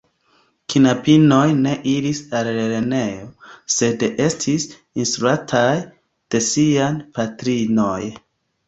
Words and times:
Knabinoj 0.73 1.51
ne 1.65 1.73
iris 1.91 2.21
al 2.39 2.49
lernejo, 2.61 3.29
sed 3.77 4.07
estis 4.27 4.67
instruataj 5.05 5.71
de 5.91 6.47
siaj 6.51 6.93
patrinoj. 7.21 8.03